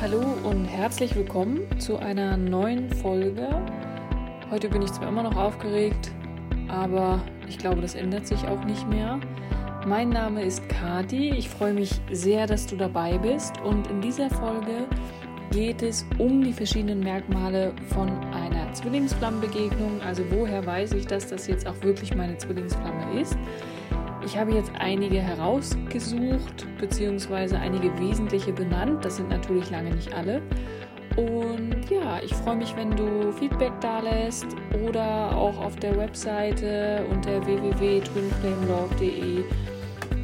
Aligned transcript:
Hallo 0.00 0.22
und 0.44 0.64
herzlich 0.64 1.14
willkommen 1.14 1.78
zu 1.78 1.98
einer 1.98 2.34
neuen 2.38 2.90
Folge. 2.90 3.50
Heute 4.50 4.70
bin 4.70 4.80
ich 4.80 4.90
zwar 4.90 5.08
immer 5.08 5.22
noch 5.22 5.36
aufgeregt, 5.36 6.10
aber 6.68 7.20
ich 7.46 7.58
glaube, 7.58 7.82
das 7.82 7.94
ändert 7.94 8.26
sich 8.26 8.48
auch 8.48 8.64
nicht 8.64 8.88
mehr. 8.88 9.20
Mein 9.86 10.08
Name 10.08 10.42
ist 10.42 10.66
Kati. 10.70 11.32
Ich 11.36 11.50
freue 11.50 11.74
mich 11.74 12.00
sehr, 12.10 12.46
dass 12.46 12.66
du 12.66 12.76
dabei 12.76 13.18
bist 13.18 13.60
und 13.60 13.88
in 13.88 14.00
dieser 14.00 14.30
Folge 14.30 14.86
geht 15.50 15.82
es 15.82 16.06
um 16.16 16.42
die 16.42 16.54
verschiedenen 16.54 17.00
Merkmale 17.00 17.74
von 17.92 18.08
einer 18.32 18.72
Zwillingsflammenbegegnung. 18.72 20.00
Also 20.00 20.22
woher 20.30 20.64
weiß 20.64 20.92
ich, 20.92 21.06
dass 21.08 21.26
das 21.26 21.46
jetzt 21.46 21.66
auch 21.66 21.76
wirklich 21.82 22.14
meine 22.14 22.38
Zwillingsflamme 22.38 23.20
ist? 23.20 23.36
Ich 24.24 24.38
habe 24.38 24.52
jetzt 24.52 24.72
einige 24.78 25.20
herausgesucht, 25.20 26.66
beziehungsweise 26.80 27.58
einige 27.58 27.96
wesentliche 27.98 28.52
benannt. 28.52 29.04
Das 29.04 29.16
sind 29.16 29.28
natürlich 29.28 29.68
lange 29.70 29.90
nicht 29.90 30.14
alle. 30.14 30.40
Und 31.16 31.90
ja, 31.90 32.20
ich 32.24 32.32
freue 32.34 32.56
mich, 32.56 32.74
wenn 32.76 32.96
du 32.96 33.32
Feedback 33.32 33.72
da 33.80 34.00
lässt 34.00 34.46
oder 34.88 35.36
auch 35.36 35.58
auf 35.58 35.76
der 35.76 35.96
Webseite 35.96 37.04
unter 37.10 37.44
www.twinflamelove.de 37.44 39.44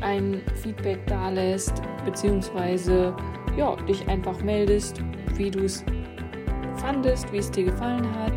ein 0.00 0.40
Feedback 0.54 1.04
da 1.06 1.30
lässt, 1.30 1.82
beziehungsweise 2.04 3.14
ja, 3.56 3.74
dich 3.88 4.06
einfach 4.08 4.40
meldest, 4.42 5.00
wie 5.34 5.50
du 5.50 5.64
es 5.64 5.84
fandest, 6.76 7.32
wie 7.32 7.38
es 7.38 7.50
dir 7.50 7.64
gefallen 7.64 8.06
hat. 8.20 8.32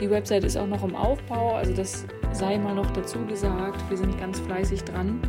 Die 0.00 0.10
Website 0.10 0.44
ist 0.44 0.56
auch 0.56 0.66
noch 0.66 0.84
im 0.84 0.94
Aufbau, 0.94 1.54
also 1.54 1.72
das 1.72 2.06
sei 2.32 2.58
mal 2.58 2.74
noch 2.74 2.90
dazu 2.92 3.24
gesagt. 3.26 3.82
Wir 3.88 3.96
sind 3.96 4.18
ganz 4.18 4.38
fleißig 4.40 4.84
dran. 4.84 5.20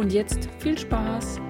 Und 0.00 0.14
jetzt 0.14 0.48
viel 0.60 0.78
Spaß 0.78 1.40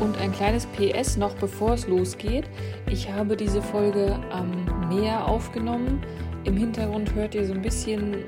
und 0.00 0.16
ein 0.16 0.32
kleines 0.32 0.64
PS 0.64 1.18
noch 1.18 1.34
bevor 1.34 1.74
es 1.74 1.86
losgeht. 1.86 2.46
Ich 2.90 3.12
habe 3.12 3.36
diese 3.36 3.60
Folge 3.60 4.18
am 4.30 4.88
Meer 4.88 5.28
aufgenommen. 5.28 6.02
Im 6.44 6.56
Hintergrund 6.56 7.12
hört 7.12 7.34
ihr 7.34 7.46
so 7.46 7.52
ein 7.52 7.60
bisschen 7.60 8.24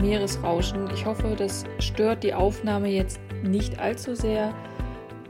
Meeresrauschen. 0.00 0.88
Ich 0.94 1.04
hoffe, 1.04 1.34
das 1.36 1.64
stört 1.80 2.24
die 2.24 2.32
Aufnahme 2.32 2.88
jetzt 2.88 3.20
nicht 3.42 3.78
allzu 3.78 4.14
sehr. 4.14 4.54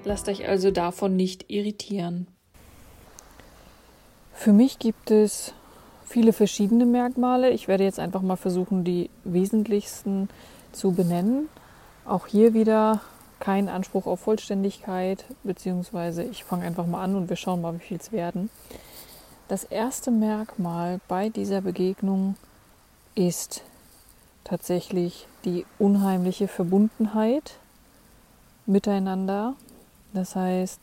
Lasst 0.04 0.28
euch 0.28 0.48
also 0.48 0.70
davon 0.70 1.16
nicht 1.16 1.50
irritieren. 1.50 2.28
Für 4.34 4.52
mich 4.52 4.78
gibt 4.78 5.10
es 5.10 5.52
viele 6.06 6.32
verschiedene 6.32 6.86
Merkmale. 6.86 7.50
Ich 7.50 7.66
werde 7.66 7.82
jetzt 7.82 7.98
einfach 7.98 8.22
mal 8.22 8.36
versuchen, 8.36 8.84
die 8.84 9.10
wesentlichsten 9.24 10.28
zu 10.70 10.92
benennen. 10.92 11.48
Auch 12.04 12.28
hier 12.28 12.54
wieder 12.54 13.00
kein 13.40 13.68
Anspruch 13.68 14.06
auf 14.06 14.20
Vollständigkeit, 14.20 15.24
beziehungsweise 15.44 16.22
ich 16.24 16.44
fange 16.44 16.64
einfach 16.64 16.86
mal 16.86 17.02
an 17.02 17.16
und 17.16 17.28
wir 17.28 17.36
schauen 17.36 17.60
mal, 17.60 17.74
wie 17.74 17.84
viel 17.84 17.98
es 17.98 18.12
werden. 18.12 18.50
Das 19.48 19.64
erste 19.64 20.10
Merkmal 20.10 21.00
bei 21.08 21.28
dieser 21.28 21.60
Begegnung 21.60 22.36
ist 23.14 23.62
tatsächlich 24.44 25.26
die 25.44 25.64
unheimliche 25.78 26.48
Verbundenheit 26.48 27.54
miteinander. 28.66 29.54
Das 30.12 30.36
heißt, 30.36 30.80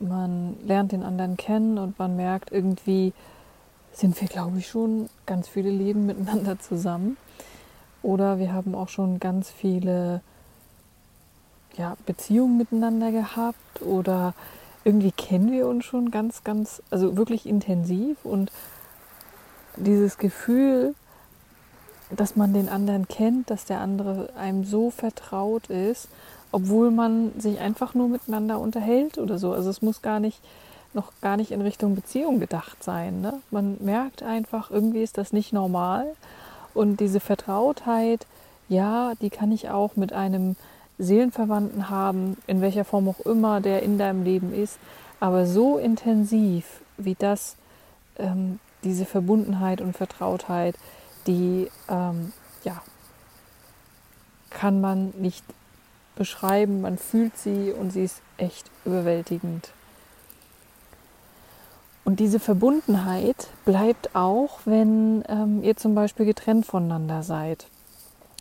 man 0.00 0.56
lernt 0.64 0.92
den 0.92 1.02
anderen 1.02 1.36
kennen 1.36 1.78
und 1.78 1.98
man 1.98 2.16
merkt 2.16 2.52
irgendwie, 2.52 3.12
sind 3.92 4.20
wir, 4.20 4.28
glaube 4.28 4.58
ich, 4.58 4.68
schon 4.68 5.08
ganz 5.26 5.48
viele 5.48 5.70
Leben 5.70 6.06
miteinander 6.06 6.58
zusammen. 6.58 7.16
Oder 8.02 8.38
wir 8.38 8.52
haben 8.52 8.74
auch 8.74 8.88
schon 8.88 9.18
ganz 9.18 9.50
viele 9.50 10.20
ja, 11.78 11.96
Beziehungen 12.06 12.58
miteinander 12.58 13.12
gehabt 13.12 13.82
oder 13.82 14.34
irgendwie 14.84 15.12
kennen 15.12 15.50
wir 15.52 15.66
uns 15.66 15.84
schon 15.84 16.10
ganz, 16.10 16.44
ganz, 16.44 16.82
also 16.90 17.16
wirklich 17.16 17.46
intensiv 17.46 18.16
und 18.24 18.52
dieses 19.76 20.18
Gefühl, 20.18 20.94
dass 22.10 22.36
man 22.36 22.52
den 22.52 22.68
anderen 22.68 23.06
kennt, 23.06 23.50
dass 23.50 23.64
der 23.64 23.80
andere 23.80 24.30
einem 24.36 24.64
so 24.64 24.90
vertraut 24.90 25.68
ist, 25.68 26.08
obwohl 26.52 26.90
man 26.90 27.32
sich 27.38 27.60
einfach 27.60 27.94
nur 27.94 28.08
miteinander 28.08 28.58
unterhält 28.58 29.18
oder 29.18 29.38
so. 29.38 29.52
Also 29.52 29.68
es 29.70 29.82
muss 29.82 30.02
gar 30.02 30.20
nicht 30.20 30.40
noch 30.94 31.12
gar 31.20 31.36
nicht 31.36 31.50
in 31.50 31.60
Richtung 31.60 31.94
Beziehung 31.94 32.40
gedacht 32.40 32.82
sein. 32.82 33.20
Ne? 33.20 33.34
Man 33.50 33.76
merkt 33.80 34.22
einfach, 34.22 34.70
irgendwie 34.70 35.02
ist 35.02 35.18
das 35.18 35.32
nicht 35.32 35.52
normal. 35.52 36.06
Und 36.72 37.00
diese 37.00 37.20
Vertrautheit, 37.20 38.26
ja, 38.68 39.12
die 39.20 39.30
kann 39.30 39.52
ich 39.52 39.68
auch 39.68 39.96
mit 39.96 40.12
einem 40.12 40.56
Seelenverwandten 40.98 41.90
haben, 41.90 42.36
in 42.46 42.60
welcher 42.60 42.84
Form 42.84 43.08
auch 43.08 43.20
immer 43.20 43.60
der 43.60 43.82
in 43.82 43.98
deinem 43.98 44.22
Leben 44.24 44.52
ist. 44.52 44.78
Aber 45.20 45.46
so 45.46 45.78
intensiv 45.78 46.64
wie 46.96 47.14
das, 47.14 47.56
ähm, 48.18 48.58
diese 48.84 49.04
Verbundenheit 49.04 49.80
und 49.80 49.96
Vertrautheit, 49.96 50.76
die, 51.26 51.70
ähm, 51.88 52.32
ja, 52.64 52.82
kann 54.50 54.80
man 54.80 55.12
nicht 55.18 55.44
beschreiben. 56.16 56.80
Man 56.80 56.98
fühlt 56.98 57.36
sie 57.36 57.72
und 57.72 57.92
sie 57.92 58.04
ist 58.04 58.22
echt 58.36 58.70
überwältigend. 58.84 59.70
Und 62.04 62.20
diese 62.20 62.40
Verbundenheit 62.40 63.48
bleibt 63.66 64.14
auch, 64.14 64.60
wenn 64.64 65.22
ähm, 65.28 65.62
ihr 65.62 65.76
zum 65.76 65.94
Beispiel 65.94 66.24
getrennt 66.24 66.64
voneinander 66.64 67.22
seid. 67.22 67.66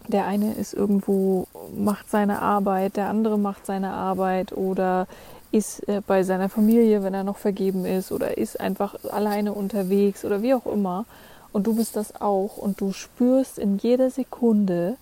Der 0.08 0.26
eine 0.26 0.54
ist 0.54 0.74
irgendwo, 0.74 1.48
macht 1.76 2.10
seine 2.10 2.42
Arbeit, 2.42 2.96
der 2.96 3.10
andere 3.10 3.38
macht 3.38 3.66
seine 3.66 3.92
Arbeit 3.92 4.54
oder 4.54 5.08
ist 5.52 5.88
äh, 5.88 6.02
bei 6.06 6.24
seiner 6.24 6.50
Familie, 6.50 7.04
wenn 7.04 7.14
er 7.14 7.24
noch 7.24 7.38
vergeben 7.38 7.86
ist 7.86 8.12
oder 8.12 8.38
ist 8.38 8.60
einfach 8.60 8.96
alleine 9.12 9.54
unterwegs 9.54 10.24
oder 10.24 10.42
wie 10.42 10.54
auch 10.54 10.66
immer. 10.66 11.06
Und 11.52 11.68
du 11.68 11.76
bist 11.76 11.96
das 11.96 12.20
auch 12.22 12.58
und 12.58 12.80
du 12.82 12.92
spürst 12.92 13.58
in 13.58 13.78
jeder 13.78 14.10
Sekunde, 14.10 14.98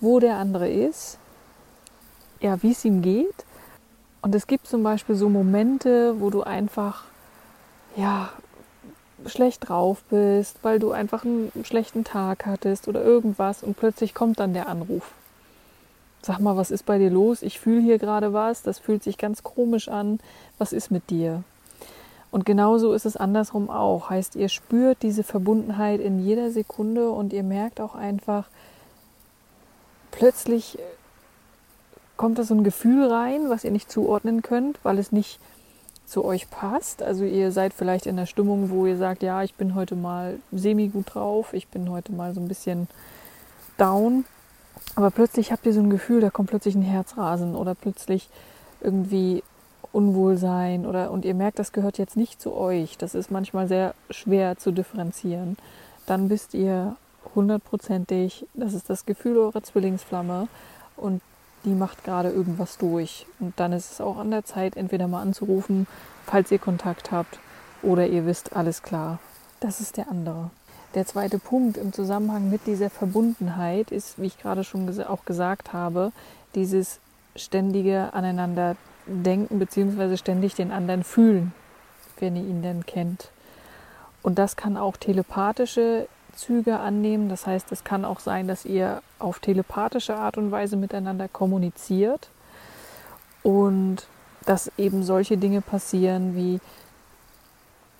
wo 0.00 0.20
der 0.20 0.36
andere 0.36 0.68
ist, 0.68 1.18
ja, 2.40 2.62
wie 2.62 2.70
es 2.72 2.84
ihm 2.84 3.02
geht. 3.02 3.44
Und 4.22 4.34
es 4.34 4.46
gibt 4.46 4.66
zum 4.66 4.82
Beispiel 4.82 5.16
so 5.16 5.28
Momente, 5.28 6.20
wo 6.20 6.30
du 6.30 6.42
einfach 6.42 7.04
ja, 7.96 8.30
schlecht 9.26 9.68
drauf 9.68 10.02
bist, 10.10 10.56
weil 10.62 10.78
du 10.78 10.92
einfach 10.92 11.24
einen 11.24 11.50
schlechten 11.64 12.04
Tag 12.04 12.46
hattest 12.46 12.88
oder 12.88 13.02
irgendwas 13.02 13.62
und 13.62 13.76
plötzlich 13.76 14.14
kommt 14.14 14.38
dann 14.40 14.54
der 14.54 14.68
Anruf. 14.68 15.12
Sag 16.22 16.40
mal, 16.40 16.56
was 16.56 16.70
ist 16.70 16.84
bei 16.84 16.98
dir 16.98 17.10
los? 17.10 17.42
Ich 17.42 17.60
fühle 17.60 17.80
hier 17.80 17.98
gerade 17.98 18.32
was, 18.32 18.62
das 18.62 18.78
fühlt 18.78 19.02
sich 19.02 19.18
ganz 19.18 19.42
komisch 19.42 19.88
an. 19.88 20.18
Was 20.58 20.72
ist 20.72 20.90
mit 20.90 21.10
dir? 21.10 21.44
Und 22.30 22.44
genauso 22.44 22.92
ist 22.92 23.06
es 23.06 23.16
andersrum 23.16 23.70
auch. 23.70 24.10
Heißt, 24.10 24.36
ihr 24.36 24.48
spürt 24.48 25.02
diese 25.02 25.22
Verbundenheit 25.22 26.00
in 26.00 26.18
jeder 26.18 26.50
Sekunde 26.50 27.10
und 27.10 27.32
ihr 27.32 27.42
merkt 27.42 27.80
auch 27.80 27.94
einfach, 27.94 28.48
plötzlich 30.10 30.78
kommt 32.16 32.38
da 32.38 32.42
so 32.42 32.54
ein 32.54 32.64
Gefühl 32.64 33.06
rein, 33.06 33.48
was 33.48 33.64
ihr 33.64 33.70
nicht 33.70 33.90
zuordnen 33.90 34.42
könnt, 34.42 34.78
weil 34.82 34.98
es 34.98 35.12
nicht 35.12 35.38
zu 36.08 36.24
euch 36.24 36.50
passt. 36.50 37.02
Also 37.02 37.24
ihr 37.24 37.52
seid 37.52 37.74
vielleicht 37.74 38.06
in 38.06 38.16
der 38.16 38.26
Stimmung, 38.26 38.70
wo 38.70 38.86
ihr 38.86 38.96
sagt, 38.96 39.22
ja, 39.22 39.42
ich 39.42 39.54
bin 39.54 39.74
heute 39.74 39.94
mal 39.94 40.38
semi 40.52 40.88
gut 40.88 41.14
drauf, 41.14 41.52
ich 41.52 41.68
bin 41.68 41.90
heute 41.90 42.12
mal 42.12 42.34
so 42.34 42.40
ein 42.40 42.48
bisschen 42.48 42.88
down. 43.76 44.24
Aber 44.94 45.10
plötzlich 45.10 45.52
habt 45.52 45.66
ihr 45.66 45.72
so 45.72 45.80
ein 45.80 45.90
Gefühl, 45.90 46.20
da 46.20 46.30
kommt 46.30 46.50
plötzlich 46.50 46.74
ein 46.74 46.82
Herzrasen 46.82 47.54
oder 47.54 47.74
plötzlich 47.74 48.28
irgendwie 48.80 49.42
Unwohlsein 49.92 50.86
oder 50.86 51.10
und 51.10 51.24
ihr 51.24 51.34
merkt, 51.34 51.58
das 51.58 51.72
gehört 51.72 51.98
jetzt 51.98 52.16
nicht 52.16 52.40
zu 52.40 52.54
euch. 52.54 52.98
Das 52.98 53.14
ist 53.14 53.30
manchmal 53.30 53.68
sehr 53.68 53.94
schwer 54.10 54.56
zu 54.56 54.72
differenzieren. 54.72 55.56
Dann 56.06 56.30
wisst 56.30 56.54
ihr 56.54 56.96
hundertprozentig, 57.34 58.46
das 58.54 58.72
ist 58.74 58.88
das 58.88 59.06
Gefühl 59.06 59.36
eurer 59.36 59.62
Zwillingsflamme 59.62 60.48
und 60.96 61.20
die 61.68 61.74
macht 61.74 62.04
gerade 62.04 62.30
irgendwas 62.30 62.78
durch. 62.78 63.26
Und 63.38 63.58
dann 63.60 63.72
ist 63.72 63.92
es 63.92 64.00
auch 64.00 64.16
an 64.16 64.30
der 64.30 64.44
Zeit, 64.44 64.76
entweder 64.76 65.06
mal 65.06 65.20
anzurufen, 65.20 65.86
falls 66.26 66.50
ihr 66.50 66.58
Kontakt 66.58 67.12
habt, 67.12 67.38
oder 67.82 68.06
ihr 68.06 68.26
wisst, 68.26 68.56
alles 68.56 68.82
klar. 68.82 69.18
Das 69.60 69.80
ist 69.80 69.96
der 69.96 70.08
andere. 70.08 70.50
Der 70.94 71.06
zweite 71.06 71.38
Punkt 71.38 71.76
im 71.76 71.92
Zusammenhang 71.92 72.50
mit 72.50 72.66
dieser 72.66 72.90
Verbundenheit 72.90 73.90
ist, 73.90 74.18
wie 74.18 74.26
ich 74.26 74.38
gerade 74.38 74.64
schon 74.64 74.88
auch 75.04 75.24
gesagt 75.24 75.72
habe, 75.72 76.12
dieses 76.54 76.98
ständige 77.36 78.14
aneinander 78.14 78.76
denken 79.06 79.58
bzw. 79.58 80.16
ständig 80.16 80.54
den 80.54 80.72
anderen 80.72 81.04
fühlen, 81.04 81.52
wenn 82.18 82.36
ihr 82.36 82.42
ihn 82.42 82.62
denn 82.62 82.86
kennt. 82.86 83.30
Und 84.22 84.38
das 84.38 84.56
kann 84.56 84.76
auch 84.76 84.96
telepathische 84.96 86.08
Züge 86.38 86.78
annehmen. 86.78 87.28
Das 87.28 87.46
heißt, 87.46 87.70
es 87.72 87.84
kann 87.84 88.04
auch 88.04 88.20
sein, 88.20 88.48
dass 88.48 88.64
ihr 88.64 89.02
auf 89.18 89.40
telepathische 89.40 90.16
Art 90.16 90.38
und 90.38 90.50
Weise 90.50 90.76
miteinander 90.76 91.28
kommuniziert 91.28 92.30
und 93.42 94.06
dass 94.46 94.70
eben 94.78 95.02
solche 95.02 95.36
Dinge 95.36 95.60
passieren 95.60 96.34
wie 96.34 96.60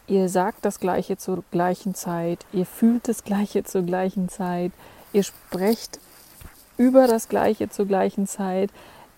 ihr 0.06 0.29
sagt 0.31 0.64
das 0.64 0.81
Gleiche 0.81 1.19
zur 1.19 1.44
gleichen 1.50 1.94
Zeit, 1.94 2.46
ihr 2.52 2.64
fühlt 2.64 3.08
das 3.08 3.25
Gleiche 3.25 3.64
zur 3.64 3.82
gleichen 3.82 4.29
Zeit, 4.31 4.73
ihr 5.12 5.23
sprecht 5.23 6.00
über 6.79 7.06
das 7.06 7.29
Gleiche 7.29 7.69
zur 7.69 7.87
gleichen 7.87 8.26
Zeit. 8.26 8.70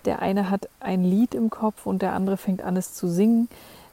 Der 0.04 0.20
eine 0.20 0.50
hat 0.50 0.68
ein 0.80 1.04
Lied 1.04 1.34
im 1.34 1.50
Kopf 1.50 1.86
und 1.86 2.02
der 2.02 2.14
andere 2.14 2.36
fängt 2.36 2.62
an 2.62 2.76
es 2.76 2.94
zu 2.94 3.06
singen. 3.06 3.48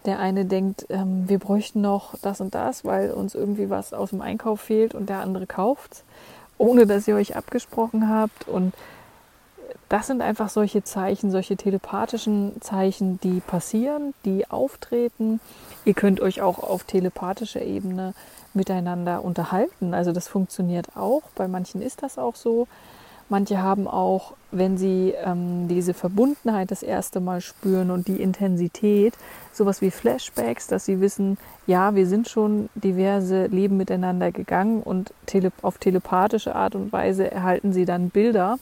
Der 0.07 0.19
eine 0.19 0.45
denkt, 0.45 0.87
ähm, 0.89 1.25
wir 1.27 1.37
bräuchten 1.37 1.81
noch 1.81 2.15
das 2.23 2.41
und 2.41 2.55
das, 2.55 2.83
weil 2.83 3.11
uns 3.11 3.35
irgendwie 3.35 3.69
was 3.69 3.93
aus 3.93 4.09
dem 4.09 4.21
Einkauf 4.21 4.61
fehlt 4.61 4.95
und 4.95 5.09
der 5.09 5.19
andere 5.19 5.45
kauft 5.45 6.03
ohne 6.57 6.87
dass 6.87 7.07
ihr 7.07 7.15
euch 7.15 7.35
abgesprochen 7.35 8.09
habt. 8.09 8.47
Und 8.47 8.73
das 9.89 10.07
sind 10.07 10.21
einfach 10.21 10.49
solche 10.49 10.83
Zeichen, 10.83 11.31
solche 11.31 11.55
telepathischen 11.55 12.61
Zeichen, 12.61 13.19
die 13.21 13.39
passieren, 13.39 14.13
die 14.25 14.49
auftreten. 14.49 15.39
Ihr 15.85 15.93
könnt 15.93 16.19
euch 16.19 16.41
auch 16.41 16.59
auf 16.59 16.83
telepathischer 16.83 17.61
Ebene 17.61 18.13
miteinander 18.53 19.23
unterhalten. 19.23 19.93
Also 19.93 20.11
das 20.11 20.27
funktioniert 20.27 20.87
auch. 20.95 21.21
Bei 21.35 21.47
manchen 21.47 21.81
ist 21.81 22.03
das 22.03 22.17
auch 22.17 22.35
so. 22.35 22.67
Manche 23.29 23.61
haben 23.61 23.87
auch, 23.87 24.33
wenn 24.51 24.77
sie 24.77 25.13
ähm, 25.23 25.67
diese 25.67 25.93
Verbundenheit 25.93 26.71
das 26.71 26.81
erste 26.81 27.19
Mal 27.19 27.41
spüren 27.41 27.91
und 27.91 28.07
die 28.07 28.21
Intensität, 28.21 29.13
sowas 29.51 29.81
wie 29.81 29.91
Flashbacks, 29.91 30.67
dass 30.67 30.85
sie 30.85 31.01
wissen, 31.01 31.37
ja, 31.65 31.93
wir 31.93 32.07
sind 32.07 32.29
schon 32.29 32.69
diverse 32.75 33.47
Leben 33.47 33.75
miteinander 33.75 34.31
gegangen 34.31 34.81
und 34.81 35.13
tele 35.25 35.51
auf 35.61 35.77
telepathische 35.77 36.55
Art 36.55 36.75
und 36.75 36.93
Weise 36.93 37.29
erhalten 37.29 37.73
sie 37.73 37.83
dann 37.83 38.09
Bilder, 38.09 38.59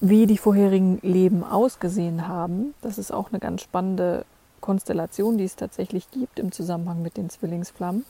wie 0.00 0.26
die 0.26 0.38
vorherigen 0.38 0.98
Leben 1.02 1.44
ausgesehen 1.44 2.26
haben. 2.26 2.72
Das 2.80 2.96
ist 2.96 3.12
auch 3.12 3.30
eine 3.30 3.40
ganz 3.40 3.60
spannende 3.60 4.24
Konstellation, 4.62 5.36
die 5.36 5.44
es 5.44 5.56
tatsächlich 5.56 6.10
gibt 6.10 6.38
im 6.38 6.50
Zusammenhang 6.50 7.02
mit 7.02 7.18
den 7.18 7.28
Zwillingsflammen. 7.28 8.06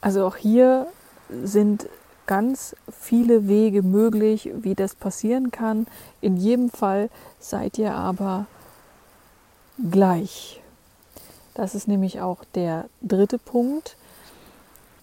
Also 0.00 0.24
auch 0.24 0.36
hier 0.36 0.86
sind 1.42 1.88
ganz 2.28 2.76
viele 2.92 3.48
Wege 3.48 3.82
möglich, 3.82 4.50
wie 4.54 4.76
das 4.76 4.94
passieren 4.94 5.50
kann. 5.50 5.88
In 6.20 6.36
jedem 6.36 6.70
Fall 6.70 7.10
seid 7.40 7.78
ihr 7.78 7.94
aber 7.94 8.46
gleich. 9.90 10.62
Das 11.54 11.74
ist 11.74 11.88
nämlich 11.88 12.20
auch 12.20 12.44
der 12.54 12.84
dritte 13.02 13.38
Punkt. 13.38 13.96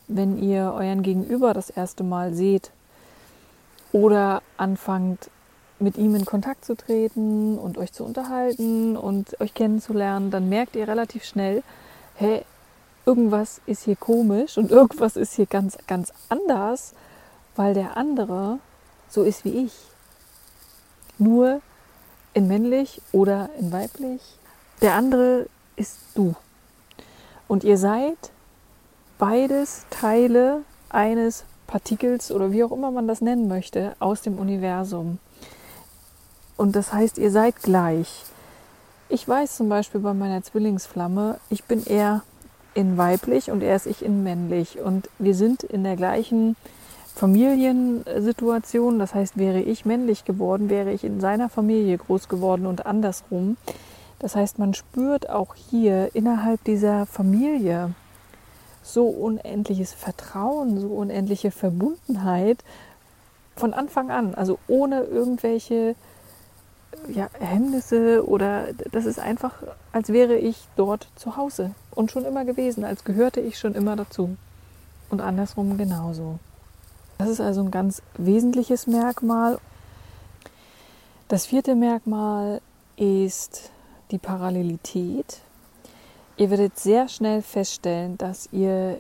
Wenn 0.08 0.38
ihr 0.42 0.72
euren 0.74 1.02
Gegenüber 1.02 1.54
das 1.54 1.70
erste 1.70 2.04
Mal 2.04 2.34
seht 2.34 2.72
oder 3.92 4.42
anfangt 4.56 5.32
mit 5.80 5.98
ihm 5.98 6.16
in 6.16 6.26
Kontakt 6.26 6.64
zu 6.64 6.78
treten 6.78 7.58
und 7.58 7.78
euch 7.80 7.92
zu 7.92 8.06
unterhalten 8.06 8.96
und 8.96 9.42
euch 9.42 9.54
kennenzulernen, 9.54 10.30
dann 10.30 10.48
merkt 10.48 10.76
ihr 10.76 10.88
relativ 10.88 11.26
schnell, 11.26 11.64
hey, 12.14 12.46
irgendwas 13.06 13.62
ist 13.66 13.84
hier 13.84 13.96
komisch 13.96 14.58
und 14.60 14.70
irgendwas 14.80 15.16
ist 15.16 15.34
hier 15.34 15.48
ganz, 15.48 15.78
ganz 15.88 16.14
anders 16.30 16.94
weil 17.56 17.74
der 17.74 17.98
andere 17.98 18.60
so 19.10 19.24
ist 19.24 19.46
wie 19.46 19.66
ich. 19.66 19.74
Nur 21.18 21.62
in 22.34 22.48
männlich 22.48 23.02
oder 23.12 23.50
in 23.60 23.72
weiblich. 23.72 24.22
Der 24.82 24.94
andere 24.94 25.48
ist 25.76 25.98
du. 26.16 26.36
Und 27.48 27.64
ihr 27.64 27.78
seid 27.78 28.18
beides 29.18 29.86
Teile 29.90 30.64
eines 30.90 31.46
Partikels 31.68 32.32
oder 32.32 32.52
wie 32.52 32.64
auch 32.64 32.72
immer 32.72 32.92
man 32.92 33.08
das 33.08 33.22
nennen 33.22 33.48
möchte, 33.48 33.96
aus 34.00 34.22
dem 34.22 34.38
Universum. 34.38 35.20
Und 36.58 36.76
das 36.76 36.94
heißt, 36.94 37.18
ihr 37.18 37.32
seid 37.32 37.62
gleich. 37.62 38.24
Ich 39.10 39.28
weiß 39.28 39.58
zum 39.58 39.70
Beispiel 39.70 40.02
bei 40.02 40.14
meiner 40.14 40.44
Zwillingsflamme, 40.44 41.40
ich 41.50 41.64
bin 41.66 41.86
eher 41.86 42.24
in 42.74 42.98
weiblich 42.98 43.52
und 43.52 43.62
er 43.62 43.76
ist 43.76 43.88
ich 43.88 44.04
in 44.04 44.24
männlich. 44.24 44.80
Und 44.80 45.10
wir 45.20 45.36
sind 45.36 45.64
in 45.64 45.84
der 45.84 45.96
gleichen 45.96 46.56
Familiensituation. 47.16 49.00
Das 49.00 49.16
heißt, 49.16 49.38
wäre 49.38 49.62
ich 49.62 49.86
männlich 49.86 50.26
geworden, 50.26 50.70
wäre 50.70 50.92
ich 50.92 51.06
in 51.06 51.22
seiner 51.22 51.50
Familie 51.50 51.98
groß 51.98 52.28
geworden 52.28 52.66
und 52.66 52.86
andersrum. 52.86 53.56
Das 54.20 54.36
heißt, 54.36 54.60
man 54.60 54.74
spürt 54.74 55.30
auch 55.30 55.56
hier 55.56 56.10
innerhalb 56.14 56.64
dieser 56.66 57.06
Familie 57.06 57.94
so 58.84 59.08
unendliches 59.08 59.94
Vertrauen, 59.94 60.80
so 60.80 60.88
unendliche 60.88 61.52
Verbundenheit 61.52 62.64
von 63.56 63.74
Anfang 63.74 64.12
an. 64.12 64.36
Also 64.36 64.60
ohne 64.68 65.02
irgendwelche 65.04 65.96
ja, 67.08 67.30
Hemmnisse 67.40 68.28
oder 68.28 68.68
das 68.92 69.06
ist 69.06 69.20
einfach, 69.20 69.54
als 69.92 70.10
wäre 70.10 70.36
ich 70.36 70.68
dort 70.76 71.08
zu 71.16 71.38
Hause 71.38 71.72
und 71.92 72.12
schon 72.12 72.26
immer 72.26 72.46
gewesen, 72.46 72.84
als 72.84 73.04
gehörte 73.04 73.40
ich 73.40 73.58
schon 73.58 73.74
immer 73.74 73.96
dazu. 73.96 74.36
Und 75.10 75.22
andersrum 75.22 75.78
genauso. 75.78 76.40
Das 77.18 77.30
ist 77.30 77.42
also 77.42 77.62
ein 77.62 77.72
ganz 77.72 78.02
wesentliches 78.18 78.88
Merkmal. 78.88 79.60
Das 81.28 81.46
vierte 81.46 81.76
Merkmal 81.76 82.62
ist 82.98 83.72
die 84.12 84.18
Parallelität. 84.18 85.42
Ihr 86.38 86.50
werdet 86.50 86.78
sehr 86.78 87.08
schnell 87.08 87.42
feststellen, 87.42 88.18
dass 88.18 88.50
ihr 88.52 89.00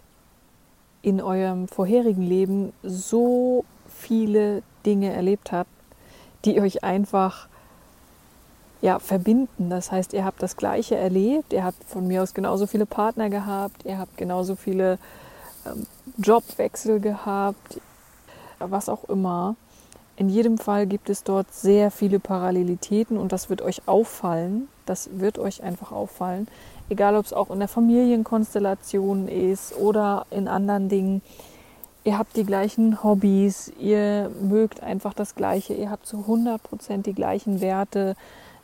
in 1.01 1.21
eurem 1.21 1.67
vorherigen 1.67 2.23
Leben 2.23 2.73
so 2.81 3.65
viele 3.87 4.63
Dinge 4.85 5.13
erlebt 5.13 5.51
habt, 5.51 5.69
die 6.45 6.59
euch 6.61 6.83
einfach 6.83 7.47
ja, 8.81 8.99
verbinden. 8.99 9.69
Das 9.69 9.91
heißt, 9.91 10.13
ihr 10.13 10.25
habt 10.25 10.41
das 10.41 10.57
Gleiche 10.57 10.95
erlebt, 10.95 11.53
ihr 11.53 11.63
habt 11.63 11.83
von 11.83 12.07
mir 12.07 12.23
aus 12.23 12.33
genauso 12.33 12.65
viele 12.67 12.85
Partner 12.85 13.29
gehabt, 13.29 13.85
ihr 13.85 13.97
habt 13.97 14.17
genauso 14.17 14.55
viele 14.55 14.97
ähm, 15.65 15.85
Jobwechsel 16.17 16.99
gehabt, 16.99 17.79
was 18.59 18.89
auch 18.89 19.05
immer. 19.05 19.55
In 20.17 20.29
jedem 20.29 20.57
Fall 20.57 20.87
gibt 20.87 21.09
es 21.09 21.23
dort 21.23 21.53
sehr 21.53 21.91
viele 21.91 22.19
Parallelitäten 22.19 23.17
und 23.17 23.31
das 23.31 23.49
wird 23.49 23.61
euch 23.61 23.81
auffallen. 23.85 24.69
Das 24.85 25.09
wird 25.19 25.39
euch 25.39 25.61
einfach 25.63 25.91
auffallen. 25.91 26.47
Egal, 26.89 27.15
ob 27.15 27.25
es 27.25 27.33
auch 27.33 27.49
in 27.49 27.59
der 27.59 27.67
Familienkonstellation 27.67 29.27
ist 29.27 29.75
oder 29.75 30.25
in 30.29 30.47
anderen 30.47 30.87
Dingen. 30.87 31.21
Ihr 32.05 32.19
habt 32.19 32.37
die 32.37 32.45
gleichen 32.45 33.03
Hobbys, 33.03 33.73
ihr 33.79 34.29
mögt 34.39 34.83
einfach 34.83 35.15
das 35.15 35.33
Gleiche, 35.33 35.73
ihr 35.73 35.89
habt 35.89 36.05
zu 36.05 36.17
100% 36.17 37.01
die 37.01 37.15
gleichen 37.15 37.61
Werte. 37.61 38.15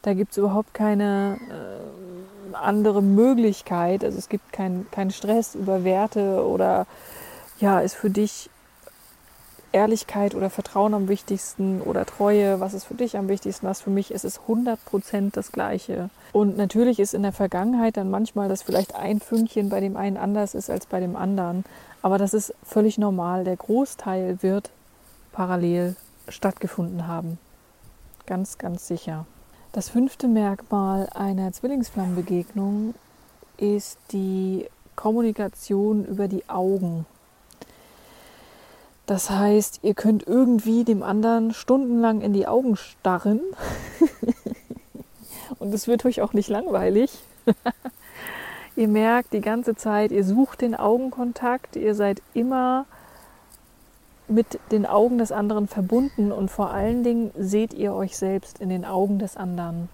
Da 0.04 0.14
gibt 0.14 0.32
es 0.32 0.38
überhaupt 0.38 0.76
keine 0.76 1.40
äh, 1.50 2.56
andere 2.56 3.02
Möglichkeit. 3.02 4.04
Also 4.06 4.20
es 4.20 4.30
gibt 4.30 4.54
keinen 4.54 4.90
kein 4.92 5.10
Stress 5.10 5.56
über 5.56 5.84
Werte 5.84 6.46
oder 6.46 6.86
ja, 7.60 7.80
ist 7.80 7.96
für 7.96 8.12
dich 8.12 8.51
Ehrlichkeit 9.72 10.36
oder 10.36 10.50
Vertrauen 10.50 10.94
am 10.94 11.08
wichtigsten 11.08 11.82
oder 11.82 12.06
Treue, 12.06 12.60
was 12.60 12.74
ist 12.74 12.86
für 12.86 12.94
dich 12.94 13.18
am 13.18 13.28
wichtigsten, 13.30 13.66
was 13.66 13.82
für 13.82 13.90
mich 13.90 14.12
ist, 14.12 14.26
ist 14.26 14.42
100% 14.48 15.32
das 15.32 15.52
Gleiche. 15.52 16.10
Und 16.34 16.58
natürlich 16.58 17.00
ist 17.00 17.14
in 17.14 17.24
der 17.24 17.32
Vergangenheit 17.32 17.98
dann 17.98 18.10
manchmal, 18.10 18.50
dass 18.50 18.62
vielleicht 18.62 18.96
ein 18.96 19.20
Fünkchen 19.20 19.70
bei 19.70 19.80
dem 19.80 19.98
einen 19.98 20.18
anders 20.18 20.56
ist 20.56 20.70
als 20.70 20.86
bei 20.86 21.00
dem 21.00 21.16
anderen. 21.16 21.64
Aber 22.02 22.18
das 22.18 22.34
ist 22.34 22.54
völlig 22.64 22.98
normal. 22.98 23.44
Der 23.44 23.56
Großteil 23.56 24.42
wird 24.42 24.72
parallel 25.32 25.96
stattgefunden 26.28 27.08
haben. 27.08 27.38
Ganz, 28.26 28.58
ganz 28.58 28.88
sicher. 28.88 29.26
Das 29.72 29.90
fünfte 29.90 30.28
Merkmal 30.28 31.08
einer 31.14 31.52
Zwillingsflammenbegegnung 31.54 32.94
ist 33.58 33.98
die 34.12 34.68
Kommunikation 34.96 36.06
über 36.06 36.28
die 36.28 36.48
Augen. 36.50 37.06
Das 39.12 39.30
heißt, 39.30 39.82
ihr 39.84 39.94
könnt 39.94 40.26
irgendwie 40.26 40.86
dem 40.86 41.04
anderen 41.04 41.54
stundenlang 41.54 42.22
in 42.22 42.32
die 42.32 42.48
Augen 42.48 42.78
starren 42.78 43.42
und 45.60 45.74
es 45.74 45.90
wird 45.90 46.06
euch 46.06 46.22
auch 46.22 46.32
nicht 46.32 46.48
langweilig. 46.48 47.12
ihr 48.78 48.88
merkt 48.88 49.34
die 49.34 49.42
ganze 49.42 49.76
Zeit, 49.76 50.14
ihr 50.14 50.24
sucht 50.24 50.62
den 50.62 50.76
Augenkontakt, 50.76 51.76
ihr 51.76 51.94
seid 51.94 52.22
immer 52.34 52.86
mit 54.30 54.62
den 54.72 54.86
Augen 54.86 55.18
des 55.18 55.34
anderen 55.34 55.68
verbunden 55.68 56.32
und 56.32 56.50
vor 56.50 56.72
allen 56.72 57.04
Dingen 57.04 57.32
seht 57.38 57.74
ihr 57.74 57.94
euch 57.94 58.16
selbst 58.16 58.62
in 58.62 58.70
den 58.70 58.86
Augen 58.86 59.20
des 59.20 59.36
anderen, 59.36 59.90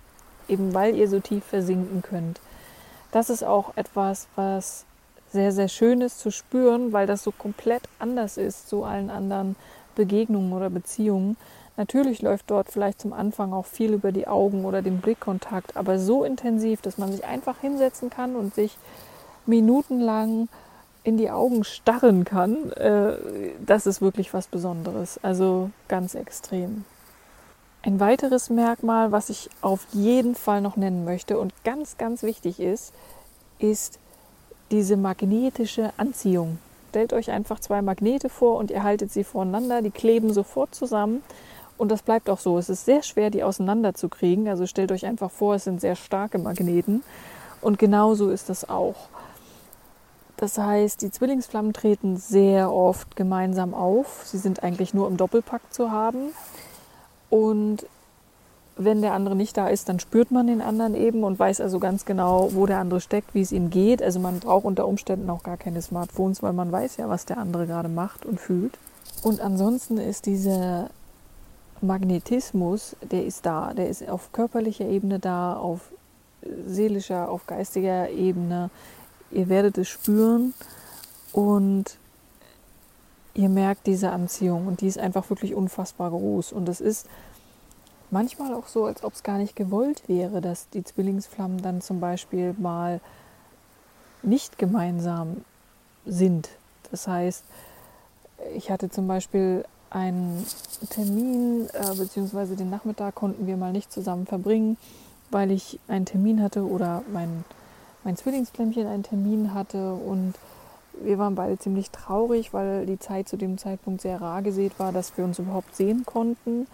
eben 0.48 0.76
weil 0.76 0.96
ihr 0.96 1.10
so 1.10 1.20
tief 1.22 1.44
versinken 1.44 2.04
könnt. 2.04 2.40
Das 3.12 3.32
ist 3.32 3.44
auch 3.44 3.76
etwas, 3.78 4.28
was 4.36 4.86
sehr, 5.32 5.52
sehr 5.52 5.68
schön 5.68 6.02
ist 6.02 6.20
zu 6.20 6.32
spüren, 6.32 6.94
weil 6.94 7.08
das 7.08 7.24
so 7.24 7.32
komplett 7.32 7.84
anders 8.00 8.38
ist 8.38 8.70
zu 8.70 8.84
allen 8.84 9.10
anderen 9.10 9.56
Begegnungen 9.96 10.54
oder 10.54 10.70
Beziehungen. 10.70 11.38
Natürlich 11.76 12.22
läuft 12.22 12.50
dort 12.50 12.70
vielleicht 12.72 13.02
zum 13.02 13.14
Anfang 13.14 13.54
auch 13.54 13.66
viel 13.66 13.94
über 13.94 14.12
die 14.12 14.28
Augen 14.28 14.66
oder 14.66 14.82
den 14.82 15.00
Blickkontakt, 15.00 15.78
aber 15.78 16.00
so 16.00 16.24
intensiv, 16.24 16.82
dass 16.82 16.98
man 16.98 17.12
sich 17.12 17.26
einfach 17.26 17.60
hinsetzen 17.60 18.10
kann 18.10 18.36
und 18.36 18.56
sich 18.56 18.78
minutenlang 19.46 20.50
in 21.04 21.18
die 21.18 21.30
Augen 21.30 21.64
starren 21.64 22.26
kann, 22.26 22.72
äh, 22.74 23.14
das 23.66 23.86
ist 23.86 24.02
wirklich 24.02 24.34
was 24.34 24.48
Besonderes. 24.48 25.20
Also 25.24 25.70
ganz 25.88 26.16
extrem. 26.16 26.84
Ein 27.82 28.00
weiteres 28.00 28.50
Merkmal, 28.50 29.12
was 29.12 29.30
ich 29.30 29.50
auf 29.62 29.88
jeden 29.94 30.36
Fall 30.36 30.62
noch 30.62 30.76
nennen 30.76 31.06
möchte 31.06 31.40
und 31.40 31.54
ganz, 31.64 31.98
ganz 31.98 32.24
wichtig 32.24 32.60
ist, 32.60 32.94
ist 33.60 34.00
diese 34.72 34.98
magnetische 34.98 35.92
Anziehung. 35.98 36.60
Stellt 36.90 37.14
euch 37.14 37.32
einfach 37.32 37.60
zwei 37.60 37.82
Magnete 37.82 38.30
vor 38.30 38.58
und 38.58 38.72
ihr 38.72 38.84
haltet 38.84 39.12
sie 39.12 39.24
voreinander, 39.24 39.82
die 39.82 39.92
kleben 39.92 40.34
sofort 40.34 40.74
zusammen 40.74 41.22
und 41.78 41.92
das 41.92 42.02
bleibt 42.02 42.30
auch 42.30 42.40
so. 42.40 42.58
Es 42.58 42.70
ist 42.70 42.86
sehr 42.86 43.04
schwer, 43.04 43.30
die 43.30 43.44
auseinanderzukriegen. 43.44 44.48
Also 44.48 44.66
stellt 44.66 44.92
euch 44.92 45.06
einfach 45.06 45.32
vor, 45.32 45.56
es 45.56 45.64
sind 45.64 45.80
sehr 45.80 45.96
starke 45.96 46.40
Magneten 46.40 47.04
Und 47.62 47.80
genauso 47.80 48.30
ist 48.30 48.50
das 48.50 48.68
auch. 48.68 48.96
Das 50.38 50.58
heißt, 50.58 51.02
die 51.02 51.12
Zwillingsflammen 51.12 51.74
treten 51.74 52.18
sehr 52.18 52.72
oft 52.72 53.16
gemeinsam 53.16 53.74
auf. 53.74 54.22
Sie 54.26 54.38
sind 54.38 54.64
eigentlich 54.64 54.94
nur 54.94 55.08
im 55.08 55.18
Doppelpack 55.18 55.62
zu 55.72 55.92
haben. 55.92 56.32
Und 57.30 57.86
wenn 58.78 59.02
der 59.02 59.14
andere 59.14 59.36
nicht 59.36 59.58
da 59.58 59.68
ist, 59.68 59.90
dann 59.90 60.00
spürt 60.00 60.32
man 60.32 60.48
den 60.48 60.62
anderen 60.62 60.96
eben 60.96 61.24
und 61.24 61.40
weiß 61.40 61.62
also 61.62 61.80
ganz 61.80 62.06
genau, 62.06 62.50
wo 62.54 62.66
der 62.66 62.80
andere 62.80 63.02
steckt, 63.02 63.34
wie 63.34 63.42
es 63.42 63.52
ihm 63.52 63.70
geht. 63.70 64.04
Also 64.04 64.20
man 64.20 64.40
braucht 64.40 64.66
unter 64.66 64.88
Umständen 64.88 65.30
auch 65.30 65.44
gar 65.44 65.58
keine 65.58 65.82
Smartphones, 65.82 66.44
weil 66.44 66.54
man 66.54 66.72
weiß 66.72 66.98
ja, 66.98 67.10
was 67.10 67.26
der 67.26 67.38
andere 67.40 67.66
gerade 67.66 67.90
macht 67.90 68.26
und 68.26 68.40
fühlt. 68.40 68.78
Und 69.24 69.42
ansonsten 69.42 69.98
ist 69.98 70.28
dieser 70.28 70.90
Magnetismus, 71.82 72.96
der 73.02 73.26
ist 73.26 73.46
da, 73.46 73.74
der 73.74 73.90
ist 73.90 74.08
auf 74.08 74.32
körperlicher 74.32 74.86
Ebene 74.86 75.20
da, 75.20 75.56
auf 75.56 75.92
seelischer, 76.68 77.30
auf 77.30 77.48
geistiger 77.48 78.10
Ebene. 78.10 78.70
Ihr 79.32 79.50
werdet 79.50 79.78
es 79.78 79.88
spüren 79.88 80.54
und 81.34 81.98
ihr 83.34 83.50
merkt 83.50 83.88
diese 83.88 84.12
Anziehung 84.12 84.68
und 84.68 84.82
die 84.82 84.88
ist 84.88 84.98
einfach 84.98 85.30
wirklich 85.30 85.56
unfassbar 85.56 86.12
groß. 86.12 86.52
Und 86.54 86.70
es 86.70 86.80
ist 86.80 87.08
manchmal 88.12 88.54
auch 88.54 88.68
so, 88.68 88.86
als 88.86 89.04
ob 89.04 89.14
es 89.14 89.24
gar 89.24 89.38
nicht 89.38 89.56
gewollt 89.56 90.04
wäre, 90.08 90.42
dass 90.42 90.70
die 90.70 90.84
Zwillingsflammen 90.84 91.62
dann 91.62 91.82
zum 91.82 92.00
Beispiel 92.00 92.56
mal 92.58 93.02
nicht 94.24 94.58
gemeinsam 94.58 95.44
sind. 96.06 96.50
Das 96.92 97.08
heißt, 97.08 97.44
ich 98.56 98.72
hatte 98.72 98.90
zum 98.90 99.08
Beispiel 99.08 99.66
einen 99.90 100.46
Termin, 100.90 101.68
äh, 101.74 101.96
beziehungsweise 101.96 102.56
den 102.56 102.70
Nachmittag 102.70 103.16
konnten 103.16 103.48
wir 103.48 103.58
mal 103.58 103.72
nicht 103.72 103.92
zusammen 103.92 104.26
verbringen, 104.26 104.78
weil 105.32 105.52
ich 105.52 105.80
einen 105.88 106.06
Termin 106.06 106.42
hatte 106.42 106.66
oder 106.66 107.04
mein, 107.12 107.44
mein 108.04 108.18
Zwillingsflämmchen 108.18 108.88
einen 108.88 109.04
Termin 109.04 109.54
hatte 109.54 109.94
und 109.94 110.34
wir 111.02 111.18
waren 111.20 111.36
beide 111.36 111.60
ziemlich 111.60 111.92
traurig, 111.92 112.54
weil 112.54 112.86
die 112.86 113.00
Zeit 113.00 113.30
zu 113.30 113.38
dem 113.38 113.58
Zeitpunkt 113.58 114.02
sehr 114.02 114.20
rar 114.20 114.42
gesät 114.42 114.80
war, 114.80 114.92
dass 114.92 115.16
wir 115.18 115.26
uns 115.26 115.40
überhaupt 115.40 115.76
sehen 115.76 116.06
konnten. 116.06 116.68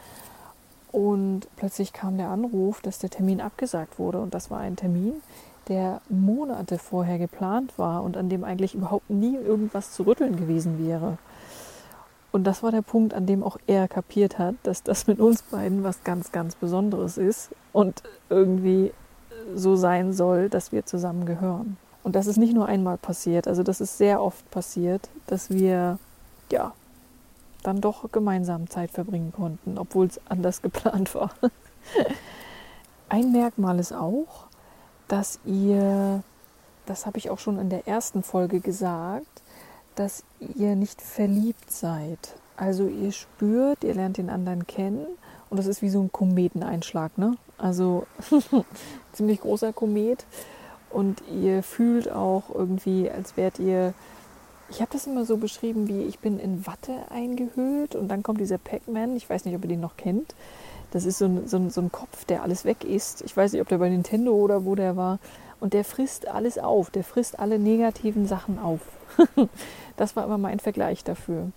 Und 0.94 1.48
plötzlich 1.58 1.92
kam 1.92 2.18
der 2.18 2.30
Anruf, 2.30 2.80
dass 2.80 3.00
der 3.00 3.10
Termin 3.10 3.42
abgesagt 3.42 4.00
wurde. 4.00 4.22
Und 4.22 4.34
das 4.34 4.50
war 4.50 4.60
ein 4.60 4.76
Termin, 4.76 5.16
der 5.68 6.02
Monate 6.08 6.78
vorher 6.78 7.18
geplant 7.18 7.74
war 7.78 8.04
und 8.04 8.16
an 8.16 8.30
dem 8.30 8.44
eigentlich 8.44 8.76
überhaupt 8.76 9.10
nie 9.10 9.36
irgendwas 9.36 9.92
zu 9.92 10.04
rütteln 10.04 10.38
gewesen 10.38 10.86
wäre. 10.86 11.18
Und 12.32 12.46
das 12.46 12.64
war 12.64 12.72
der 12.72 12.84
Punkt, 12.84 13.14
an 13.14 13.26
dem 13.26 13.44
auch 13.44 13.58
er 13.68 13.88
kapiert 13.88 14.38
hat, 14.40 14.56
dass 14.64 14.84
das 14.84 15.08
mit 15.08 15.20
uns 15.20 15.42
beiden 15.42 15.84
was 15.84 16.04
ganz, 16.04 16.32
ganz 16.32 16.56
Besonderes 16.56 17.18
ist 17.18 17.50
und 17.72 18.04
irgendwie 18.30 18.92
so 19.56 19.76
sein 19.76 20.14
soll, 20.14 20.50
dass 20.50 20.72
wir 20.72 20.86
zusammen 20.86 21.26
gehören. 21.26 21.78
Und 22.04 22.16
das 22.16 22.28
ist 22.28 22.38
nicht 22.38 22.54
nur 22.54 22.68
einmal 22.68 22.98
passiert, 22.98 23.48
also 23.48 23.64
das 23.64 23.82
ist 23.82 23.98
sehr 23.98 24.22
oft 24.22 24.50
passiert, 24.52 25.10
dass 25.28 25.50
wir 25.50 25.98
ja 26.52 26.74
dann 27.64 27.82
doch 27.82 28.12
gemeinsam 28.12 28.70
Zeit 28.70 28.92
verbringen 28.92 29.34
konnten, 29.36 29.78
obwohl 29.78 30.08
es 30.08 30.20
anders 30.30 30.62
geplant 30.62 31.16
war. 31.16 31.32
Ein 33.10 33.32
Merkmal 33.32 33.80
ist 33.80 33.94
auch, 33.94 34.48
dass 35.08 35.40
ihr, 35.46 36.24
das 36.86 37.06
habe 37.06 37.18
ich 37.18 37.30
auch 37.30 37.40
schon 37.40 37.60
in 37.60 37.70
der 37.70 37.88
ersten 37.88 38.24
Folge 38.24 38.60
gesagt, 38.60 39.42
dass 39.96 40.24
ihr 40.40 40.76
nicht 40.76 41.02
verliebt 41.02 41.72
seid. 41.72 42.36
Also 42.56 42.88
ihr 42.88 43.12
spürt, 43.12 43.84
ihr 43.84 43.94
lernt 43.94 44.18
den 44.18 44.30
anderen 44.30 44.66
kennen 44.68 45.06
und 45.50 45.58
das 45.58 45.68
ist 45.68 45.82
wie 45.82 45.90
so 45.90 46.02
ein 46.02 46.12
Kometeneinschlag, 46.12 47.18
ne? 47.18 47.36
Also 47.58 48.06
ziemlich 49.14 49.42
großer 49.42 49.74
Komet 49.74 50.26
und 50.90 51.22
ihr 51.30 51.64
fühlt 51.64 52.12
auch 52.12 52.44
irgendwie, 52.54 53.10
als 53.10 53.38
wärt 53.38 53.60
ihr 53.60 53.94
ich 54.74 54.82
habe 54.82 54.92
das 54.92 55.06
immer 55.06 55.24
so 55.24 55.38
beschrieben, 55.38 55.88
wie 55.88 56.02
ich 56.02 56.18
bin 56.18 56.40
in 56.40 56.66
Watte 56.66 56.94
eingehüllt 57.12 57.96
und 57.96 58.08
dann 58.08 58.24
kommt 58.24 58.40
dieser 58.40 58.58
Pac-Man, 58.58 59.16
ich 59.16 59.30
weiß 59.30 59.46
nicht, 59.46 59.56
ob 59.56 59.64
ihr 59.64 59.70
den 59.70 59.82
noch 59.82 59.98
kennt. 59.98 60.34
Das 60.90 61.06
ist 61.06 61.20
so 61.20 61.26
ein, 61.26 61.48
so, 61.48 61.58
ein, 61.58 61.70
so 61.70 61.80
ein 61.80 61.92
Kopf, 61.92 62.26
der 62.26 62.42
alles 62.42 62.66
weg 62.66 62.84
isst. 62.84 63.22
Ich 63.22 63.38
weiß 63.38 63.54
nicht, 63.54 63.62
ob 63.62 63.68
der 63.68 63.78
bei 63.78 63.90
Nintendo 63.90 64.34
oder 64.34 64.66
wo 64.66 64.74
der 64.74 64.98
war. 64.98 65.20
Und 65.60 65.74
der 65.74 65.84
frisst 65.84 66.28
alles 66.28 66.58
auf, 66.58 66.90
der 66.90 67.04
frisst 67.04 67.40
alle 67.40 67.60
negativen 67.60 68.26
Sachen 68.26 68.58
auf. 68.58 68.82
das 69.98 70.16
war 70.16 70.26
immer 70.26 70.40
mein 70.40 70.60
Vergleich 70.60 71.04
dafür. 71.04 71.52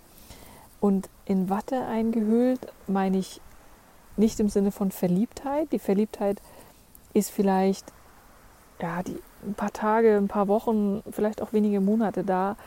Und 0.79 1.09
in 1.25 1.49
Watte 1.49 1.85
eingehüllt 1.85 2.67
meine 2.85 3.17
ich 3.17 3.41
nicht 4.15 4.39
im 4.39 4.49
Sinne 4.49 4.71
von 4.71 4.91
Verliebtheit. 4.91 5.71
Die 5.71 5.79
Verliebtheit 5.79 6.39
ist 7.13 7.31
vielleicht 7.31 7.85
ja, 8.79 9.01
die, 9.01 9.17
ein 9.43 9.55
paar 9.55 9.73
Tage, 9.73 10.17
ein 10.17 10.27
paar 10.27 10.47
Wochen, 10.47 11.01
vielleicht 11.09 11.41
auch 11.41 11.51
wenige 11.51 11.81
Monate 11.81 12.23
da, 12.23 12.57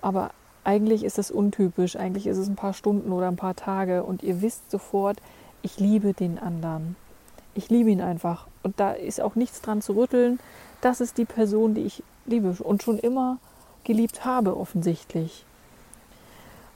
aber 0.00 0.30
eigentlich 0.64 1.04
ist 1.04 1.18
es 1.18 1.30
untypisch. 1.30 1.96
Eigentlich 1.96 2.26
ist 2.26 2.36
es 2.36 2.48
ein 2.48 2.56
paar 2.56 2.74
Stunden 2.74 3.12
oder 3.12 3.28
ein 3.28 3.36
paar 3.36 3.56
Tage 3.56 4.04
und 4.04 4.22
ihr 4.22 4.42
wisst 4.42 4.70
sofort, 4.70 5.20
ich 5.62 5.78
liebe 5.78 6.12
den 6.12 6.38
anderen. 6.38 6.96
Ich 7.54 7.70
liebe 7.70 7.90
ihn 7.90 8.00
einfach. 8.00 8.46
Und 8.62 8.78
da 8.78 8.92
ist 8.92 9.20
auch 9.20 9.34
nichts 9.34 9.60
dran 9.60 9.82
zu 9.82 9.96
rütteln. 9.96 10.38
Das 10.80 11.00
ist 11.00 11.18
die 11.18 11.24
Person, 11.24 11.74
die 11.74 11.82
ich 11.82 12.02
liebe 12.26 12.54
und 12.62 12.82
schon 12.82 12.98
immer 12.98 13.38
geliebt 13.84 14.24
habe, 14.24 14.56
offensichtlich. 14.56 15.44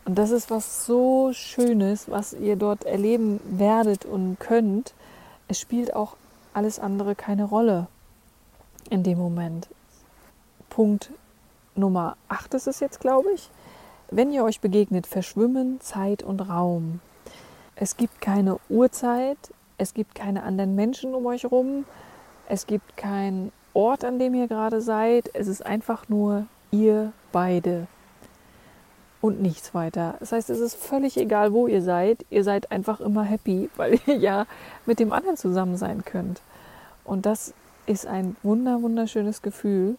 Und 0.04 0.16
das 0.16 0.30
ist 0.30 0.50
was 0.50 0.84
so 0.86 1.32
Schönes, 1.32 2.10
was 2.10 2.32
ihr 2.32 2.56
dort 2.56 2.84
erleben 2.84 3.40
werdet 3.44 4.04
und 4.04 4.40
könnt. 4.40 4.94
Es 5.48 5.60
spielt 5.60 5.94
auch 5.94 6.16
alles 6.54 6.78
andere 6.78 7.14
keine 7.14 7.44
Rolle 7.44 7.86
in 8.90 9.02
dem 9.02 9.18
Moment. 9.18 9.68
Punkt 10.70 11.10
Nummer 11.74 12.16
8 12.28 12.54
ist 12.54 12.66
es 12.66 12.80
jetzt, 12.80 13.00
glaube 13.00 13.30
ich. 13.32 13.50
Wenn 14.10 14.30
ihr 14.30 14.44
euch 14.44 14.60
begegnet, 14.60 15.06
verschwimmen 15.06 15.80
Zeit 15.80 16.22
und 16.22 16.40
Raum. 16.40 17.00
Es 17.76 17.96
gibt 17.96 18.20
keine 18.20 18.58
Uhrzeit, 18.68 19.38
es 19.78 19.94
gibt 19.94 20.14
keine 20.14 20.42
anderen 20.42 20.74
Menschen 20.74 21.14
um 21.14 21.24
euch 21.26 21.44
herum, 21.44 21.86
es 22.48 22.66
gibt 22.66 22.96
keinen 22.96 23.52
Ort, 23.72 24.04
an 24.04 24.18
dem 24.18 24.34
ihr 24.34 24.48
gerade 24.48 24.80
seid. 24.82 25.30
Es 25.32 25.48
ist 25.48 25.64
einfach 25.64 26.08
nur 26.08 26.46
ihr 26.70 27.12
beide 27.32 27.86
und 29.22 29.40
nichts 29.40 29.72
weiter. 29.72 30.16
Das 30.20 30.32
heißt, 30.32 30.50
es 30.50 30.60
ist 30.60 30.74
völlig 30.74 31.16
egal, 31.16 31.52
wo 31.52 31.66
ihr 31.66 31.80
seid. 31.80 32.26
Ihr 32.28 32.44
seid 32.44 32.70
einfach 32.70 33.00
immer 33.00 33.22
happy, 33.22 33.70
weil 33.76 33.98
ihr 34.06 34.16
ja 34.16 34.46
mit 34.84 34.98
dem 34.98 35.12
anderen 35.12 35.38
zusammen 35.38 35.76
sein 35.78 36.04
könnt. 36.04 36.42
Und 37.04 37.24
das 37.24 37.54
ist 37.86 38.06
ein 38.06 38.36
wunder, 38.42 38.82
wunderschönes 38.82 39.40
Gefühl. 39.40 39.96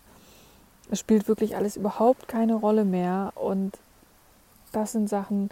Es 0.90 1.00
spielt 1.00 1.28
wirklich 1.28 1.56
alles 1.56 1.78
überhaupt 1.78 2.28
keine 2.28 2.56
Rolle 2.56 2.86
mehr. 2.86 3.34
Und 3.36 3.80
das 4.72 4.92
sind 4.92 5.10
Sachen, 5.10 5.50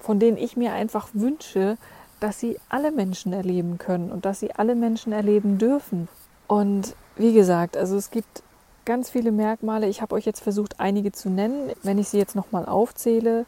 von 0.00 0.18
denen 0.18 0.36
ich 0.36 0.56
mir 0.56 0.72
einfach 0.72 1.08
wünsche, 1.12 1.76
dass 2.20 2.38
sie 2.38 2.58
alle 2.68 2.92
Menschen 2.92 3.32
erleben 3.32 3.78
können 3.78 4.12
und 4.12 4.24
dass 4.24 4.40
sie 4.40 4.54
alle 4.54 4.74
Menschen 4.74 5.12
erleben 5.12 5.58
dürfen. 5.58 6.08
Und 6.46 6.94
wie 7.16 7.32
gesagt, 7.32 7.76
also 7.76 7.96
es 7.96 8.10
gibt 8.10 8.42
ganz 8.84 9.10
viele 9.10 9.32
Merkmale. 9.32 9.88
Ich 9.88 10.02
habe 10.02 10.14
euch 10.14 10.24
jetzt 10.24 10.42
versucht, 10.42 10.80
einige 10.80 11.12
zu 11.12 11.30
nennen. 11.30 11.72
Wenn 11.82 11.98
ich 11.98 12.08
sie 12.08 12.18
jetzt 12.18 12.36
nochmal 12.36 12.66
aufzähle, 12.66 13.46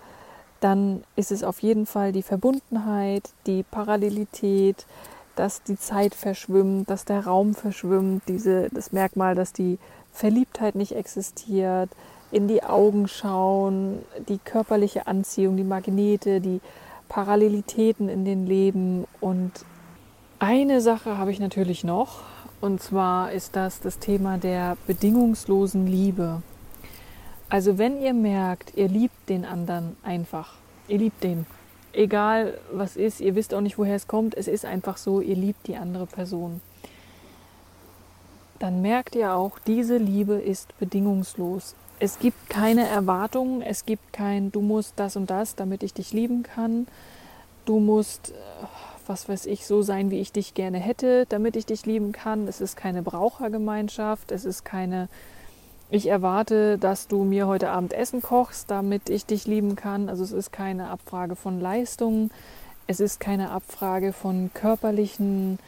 dann 0.60 1.04
ist 1.16 1.30
es 1.30 1.44
auf 1.44 1.60
jeden 1.60 1.86
Fall 1.86 2.12
die 2.12 2.22
Verbundenheit, 2.22 3.30
die 3.46 3.62
Parallelität, 3.62 4.86
dass 5.36 5.62
die 5.62 5.78
Zeit 5.78 6.14
verschwimmt, 6.14 6.88
dass 6.88 7.04
der 7.04 7.26
Raum 7.26 7.54
verschwimmt, 7.54 8.22
diese, 8.28 8.68
das 8.70 8.92
Merkmal, 8.92 9.34
dass 9.34 9.52
die 9.52 9.78
Verliebtheit 10.14 10.76
nicht 10.76 10.92
existiert, 10.92 11.90
in 12.30 12.46
die 12.48 12.62
Augen 12.62 13.08
schauen, 13.08 13.98
die 14.28 14.38
körperliche 14.38 15.06
Anziehung, 15.08 15.56
die 15.56 15.64
Magnete, 15.64 16.40
die 16.40 16.60
Parallelitäten 17.08 18.08
in 18.08 18.24
den 18.24 18.46
Leben. 18.46 19.06
Und 19.20 19.52
eine 20.38 20.80
Sache 20.80 21.18
habe 21.18 21.32
ich 21.32 21.40
natürlich 21.40 21.84
noch, 21.84 22.22
und 22.60 22.80
zwar 22.80 23.32
ist 23.32 23.56
das 23.56 23.80
das 23.80 23.98
Thema 23.98 24.38
der 24.38 24.76
bedingungslosen 24.86 25.86
Liebe. 25.86 26.42
Also 27.48 27.76
wenn 27.76 28.00
ihr 28.00 28.14
merkt, 28.14 28.74
ihr 28.76 28.88
liebt 28.88 29.28
den 29.28 29.44
anderen 29.44 29.96
einfach, 30.02 30.54
ihr 30.88 30.98
liebt 30.98 31.22
den, 31.24 31.44
egal 31.92 32.58
was 32.72 32.96
ist, 32.96 33.20
ihr 33.20 33.34
wisst 33.34 33.52
auch 33.52 33.60
nicht, 33.60 33.78
woher 33.78 33.96
es 33.96 34.06
kommt, 34.06 34.36
es 34.36 34.48
ist 34.48 34.64
einfach 34.64 34.96
so, 34.96 35.20
ihr 35.20 35.36
liebt 35.36 35.66
die 35.66 35.76
andere 35.76 36.06
Person 36.06 36.60
dann 38.64 38.80
merkt 38.80 39.14
ihr 39.14 39.34
auch, 39.34 39.58
diese 39.58 39.98
Liebe 39.98 40.36
ist 40.36 40.78
bedingungslos. 40.78 41.74
Es 41.98 42.18
gibt 42.18 42.48
keine 42.48 42.88
Erwartungen, 42.88 43.60
es 43.60 43.84
gibt 43.84 44.14
kein, 44.14 44.52
du 44.52 44.62
musst 44.62 44.94
das 44.96 45.16
und 45.16 45.28
das, 45.28 45.54
damit 45.54 45.82
ich 45.82 45.92
dich 45.92 46.14
lieben 46.14 46.42
kann. 46.42 46.86
Du 47.66 47.78
musst, 47.78 48.30
äh, 48.30 48.34
was 49.06 49.28
weiß 49.28 49.44
ich, 49.44 49.66
so 49.66 49.82
sein, 49.82 50.10
wie 50.10 50.18
ich 50.18 50.32
dich 50.32 50.54
gerne 50.54 50.78
hätte, 50.78 51.26
damit 51.28 51.56
ich 51.56 51.66
dich 51.66 51.84
lieben 51.84 52.12
kann. 52.12 52.48
Es 52.48 52.62
ist 52.62 52.74
keine 52.74 53.02
Brauchergemeinschaft, 53.02 54.32
es 54.32 54.46
ist 54.46 54.64
keine, 54.64 55.10
ich 55.90 56.06
erwarte, 56.06 56.78
dass 56.78 57.06
du 57.06 57.22
mir 57.22 57.46
heute 57.46 57.68
Abend 57.68 57.92
Essen 57.92 58.22
kochst, 58.22 58.70
damit 58.70 59.10
ich 59.10 59.26
dich 59.26 59.46
lieben 59.46 59.76
kann. 59.76 60.08
Also 60.08 60.24
es 60.24 60.32
ist 60.32 60.52
keine 60.52 60.88
Abfrage 60.88 61.36
von 61.36 61.60
Leistungen, 61.60 62.30
es 62.86 62.98
ist 62.98 63.20
keine 63.20 63.50
Abfrage 63.50 64.14
von 64.14 64.50
körperlichen 64.54 65.58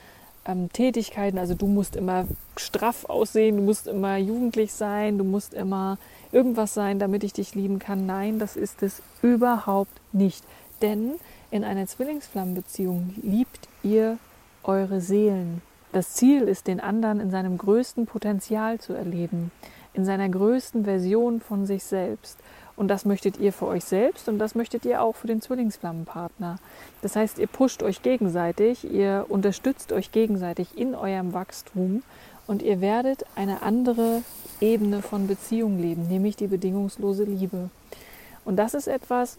ähm, 0.47 0.73
Tätigkeiten. 0.73 1.39
Also 1.39 1.55
du 1.55 1.67
musst 1.67 1.97
immer 1.97 2.27
straff 2.57 3.05
aussehen, 3.07 3.57
du 3.57 3.63
musst 3.63 3.87
immer 3.87 4.17
jugendlich 4.17 4.73
sein, 4.73 5.19
du 5.19 5.25
musst 5.25 5.55
immer 5.55 5.99
irgendwas 6.33 6.75
sein, 6.75 6.99
damit 6.99 7.25
ich 7.25 7.33
dich 7.33 7.55
lieben 7.55 7.79
kann. 7.79 8.07
Nein, 8.07 8.39
das 8.39 8.57
ist 8.57 8.83
es 8.83 9.03
überhaupt 9.23 10.01
nicht. 10.13 10.45
Denn 10.83 11.13
in 11.51 11.65
einer 11.65 11.87
Zwillingsflammenbeziehung 11.87 13.15
liebt 13.23 13.69
ihr 13.83 14.19
eure 14.63 15.01
Seelen. 15.01 15.63
Das 15.93 16.15
Ziel 16.15 16.43
ist, 16.43 16.67
den 16.67 16.81
anderen 16.81 17.21
in 17.21 17.31
seinem 17.31 17.57
größten 17.57 18.07
Potenzial 18.07 18.79
zu 18.81 18.93
erleben, 18.93 19.51
in 19.95 20.05
seiner 20.05 20.29
größten 20.29 20.85
Version 20.85 21.41
von 21.41 21.65
sich 21.65 21.85
selbst. 21.85 22.39
Und 22.77 22.89
das 22.89 23.07
möchtet 23.07 23.39
ihr 23.39 23.53
für 23.55 23.67
euch 23.67 23.85
selbst 23.85 24.29
und 24.29 24.39
das 24.39 24.55
möchtet 24.55 24.85
ihr 24.85 25.03
auch 25.03 25.17
für 25.17 25.27
den 25.27 25.41
Zwillingsflammenpartner. 25.41 26.59
Das 27.01 27.17
heißt, 27.17 27.39
ihr 27.39 27.47
pusht 27.47 27.83
euch 27.83 28.03
gegenseitig, 28.03 28.85
ihr 28.91 29.25
unterstützt 29.29 29.93
euch 29.93 30.13
gegenseitig 30.13 30.77
in 30.77 30.95
eurem 30.95 31.33
Wachstum 31.33 32.03
und 32.47 32.63
ihr 32.63 32.83
werdet 32.83 33.25
eine 33.35 33.63
andere 33.63 34.23
Ebene 34.61 35.01
von 35.01 35.27
Beziehung 35.27 35.79
leben, 35.79 36.07
nämlich 36.09 36.37
die 36.37 36.47
bedingungslose 36.47 37.25
Liebe. 37.25 37.71
Und 38.45 38.57
das 38.57 38.75
ist 38.75 38.89
etwas, 38.89 39.39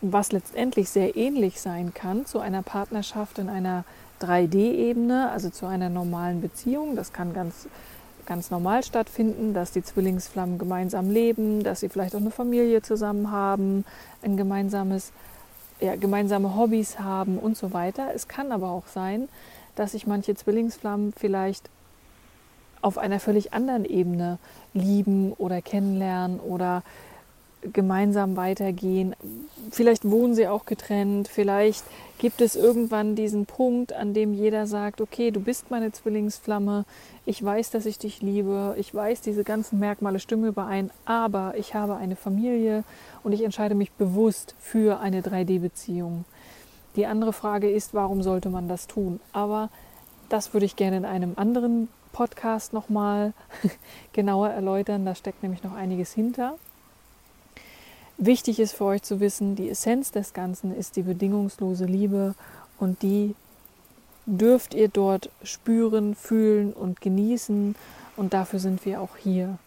was 0.00 0.32
letztendlich 0.32 0.90
sehr 0.90 1.16
ähnlich 1.16 1.60
sein 1.60 1.94
kann 1.94 2.26
zu 2.26 2.38
einer 2.38 2.62
Partnerschaft 2.62 3.38
in 3.38 3.48
einer 3.48 3.84
3D-Ebene, 4.20 5.30
also 5.30 5.50
zu 5.50 5.66
einer 5.66 5.88
normalen 5.88 6.40
Beziehung. 6.40 6.96
Das 6.96 7.12
kann 7.12 7.32
ganz 7.32 7.68
ganz 8.26 8.50
normal 8.50 8.82
stattfinden, 8.82 9.54
dass 9.54 9.72
die 9.72 9.82
Zwillingsflammen 9.82 10.58
gemeinsam 10.58 11.10
leben, 11.10 11.62
dass 11.62 11.80
sie 11.80 11.88
vielleicht 11.88 12.14
auch 12.14 12.20
eine 12.20 12.30
Familie 12.30 12.82
zusammen 12.82 13.30
haben, 13.30 13.84
ein 14.22 14.36
gemeinsames, 14.36 15.12
ja, 15.80 15.96
gemeinsame 15.96 16.56
Hobbys 16.56 16.98
haben 16.98 17.38
und 17.38 17.56
so 17.56 17.72
weiter. 17.72 18.14
Es 18.14 18.28
kann 18.28 18.52
aber 18.52 18.70
auch 18.70 18.86
sein, 18.86 19.28
dass 19.76 19.92
sich 19.92 20.06
manche 20.06 20.34
Zwillingsflammen 20.34 21.12
vielleicht 21.16 21.68
auf 22.80 22.98
einer 22.98 23.18
völlig 23.18 23.52
anderen 23.54 23.84
Ebene 23.84 24.38
lieben 24.74 25.32
oder 25.32 25.62
kennenlernen 25.62 26.38
oder 26.38 26.82
gemeinsam 27.72 28.36
weitergehen. 28.36 29.14
Vielleicht 29.70 30.08
wohnen 30.08 30.34
sie 30.34 30.48
auch 30.48 30.66
getrennt, 30.66 31.28
vielleicht 31.28 31.84
gibt 32.18 32.40
es 32.40 32.56
irgendwann 32.56 33.16
diesen 33.16 33.46
Punkt, 33.46 33.92
an 33.92 34.14
dem 34.14 34.32
jeder 34.32 34.66
sagt, 34.66 35.00
okay, 35.00 35.30
du 35.30 35.40
bist 35.40 35.70
meine 35.70 35.92
Zwillingsflamme, 35.92 36.84
ich 37.26 37.42
weiß, 37.42 37.70
dass 37.70 37.86
ich 37.86 37.98
dich 37.98 38.22
liebe, 38.22 38.74
ich 38.78 38.94
weiß, 38.94 39.20
diese 39.20 39.44
ganzen 39.44 39.78
Merkmale 39.78 40.20
stimmen 40.20 40.44
überein, 40.44 40.90
aber 41.04 41.54
ich 41.56 41.74
habe 41.74 41.96
eine 41.96 42.16
Familie 42.16 42.84
und 43.22 43.32
ich 43.32 43.42
entscheide 43.42 43.74
mich 43.74 43.92
bewusst 43.92 44.54
für 44.58 45.00
eine 45.00 45.22
3D-Beziehung. 45.22 46.24
Die 46.96 47.06
andere 47.06 47.32
Frage 47.32 47.70
ist, 47.70 47.94
warum 47.94 48.22
sollte 48.22 48.50
man 48.50 48.68
das 48.68 48.86
tun? 48.86 49.20
Aber 49.32 49.68
das 50.28 50.52
würde 50.52 50.66
ich 50.66 50.76
gerne 50.76 50.96
in 50.96 51.04
einem 51.04 51.32
anderen 51.36 51.88
Podcast 52.12 52.72
nochmal 52.72 53.32
genauer 54.12 54.50
erläutern. 54.50 55.04
Da 55.04 55.14
steckt 55.14 55.42
nämlich 55.42 55.62
noch 55.62 55.74
einiges 55.74 56.12
hinter. 56.12 56.56
Wichtig 58.16 58.60
ist 58.60 58.74
für 58.74 58.84
euch 58.84 59.02
zu 59.02 59.18
wissen, 59.18 59.56
die 59.56 59.68
Essenz 59.68 60.12
des 60.12 60.32
Ganzen 60.32 60.74
ist 60.74 60.96
die 60.96 61.02
bedingungslose 61.02 61.84
Liebe 61.84 62.34
und 62.78 63.02
die 63.02 63.34
dürft 64.26 64.72
ihr 64.72 64.88
dort 64.88 65.30
spüren, 65.42 66.14
fühlen 66.14 66.72
und 66.72 67.00
genießen 67.00 67.74
und 68.16 68.32
dafür 68.32 68.60
sind 68.60 68.84
wir 68.86 69.00
auch 69.00 69.16
hier. 69.16 69.58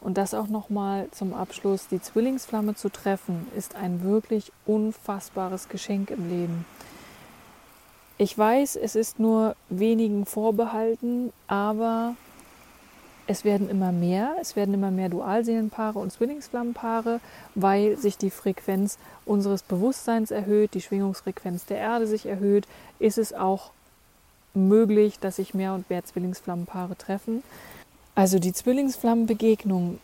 Und 0.00 0.18
das 0.18 0.34
auch 0.34 0.48
nochmal 0.48 1.08
zum 1.12 1.32
Abschluss, 1.32 1.86
die 1.88 2.02
Zwillingsflamme 2.02 2.74
zu 2.74 2.90
treffen, 2.90 3.46
ist 3.56 3.74
ein 3.76 4.02
wirklich 4.02 4.52
unfassbares 4.66 5.68
Geschenk 5.68 6.10
im 6.10 6.28
Leben. 6.28 6.66
Ich 8.18 8.36
weiß, 8.36 8.76
es 8.76 8.96
ist 8.96 9.18
nur 9.18 9.56
wenigen 9.70 10.26
vorbehalten, 10.26 11.32
aber 11.46 12.16
es 13.26 13.44
werden 13.44 13.70
immer 13.70 13.92
mehr, 13.92 14.36
es 14.40 14.56
werden 14.56 14.74
immer 14.74 14.90
mehr 14.90 15.08
Dualseelenpaare 15.08 15.98
und 15.98 16.12
Zwillingsflammenpaare, 16.12 17.20
weil 17.54 17.96
sich 17.96 18.18
die 18.18 18.30
Frequenz 18.30 18.98
unseres 19.24 19.62
Bewusstseins 19.62 20.30
erhöht, 20.30 20.74
die 20.74 20.82
Schwingungsfrequenz 20.82 21.66
der 21.66 21.78
Erde 21.78 22.06
sich 22.06 22.26
erhöht, 22.26 22.66
ist 22.98 23.18
es 23.18 23.32
auch 23.32 23.70
möglich, 24.52 25.18
dass 25.18 25.36
sich 25.36 25.54
mehr 25.54 25.74
und 25.74 25.88
mehr 25.90 26.04
Zwillingsflammenpaare 26.04 26.96
treffen. 26.96 27.42
Also 28.14 28.38
die 28.38 28.52
Zwillingsflammenbegegnung 28.52 29.98